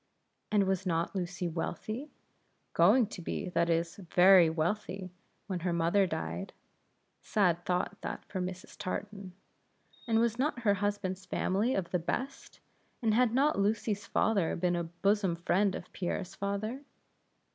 And 0.51 0.63
was 0.65 0.87
not 0.87 1.13
Lucy 1.15 1.47
wealthy? 1.47 2.09
going 2.73 3.05
to 3.05 3.21
be, 3.21 3.49
that 3.49 3.69
is, 3.69 3.97
very 3.97 4.49
wealthy 4.49 5.11
when 5.45 5.59
her 5.59 5.71
mother 5.71 6.07
died; 6.07 6.53
(sad 7.21 7.63
thought 7.65 8.01
that 8.01 8.25
for 8.25 8.41
Mrs. 8.41 8.75
Tartan) 8.79 9.33
and 10.07 10.17
was 10.19 10.39
not 10.39 10.61
her 10.61 10.73
husband's 10.73 11.27
family 11.27 11.75
of 11.75 11.91
the 11.91 11.99
best; 11.99 12.61
and 13.03 13.13
had 13.13 13.31
not 13.31 13.59
Lucy's 13.59 14.07
father 14.07 14.55
been 14.55 14.75
a 14.75 14.85
bosom 14.85 15.35
friend 15.35 15.75
of 15.75 15.93
Pierre's 15.93 16.33
father? 16.33 16.81